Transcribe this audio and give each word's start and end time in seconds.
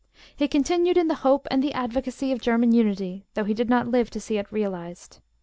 He 0.35 0.47
continued 0.47 0.97
in 0.97 1.09
the 1.09 1.13
hope 1.21 1.47
and 1.51 1.63
the 1.63 1.73
advocacy 1.73 2.31
of 2.31 2.41
German 2.41 2.71
unity, 2.71 3.27
though 3.35 3.43
he 3.43 3.53
did 3.53 3.69
not 3.69 3.87
live 3.89 4.09
to 4.09 4.19
see 4.19 4.39
it 4.39 4.51
realized. 4.51 5.19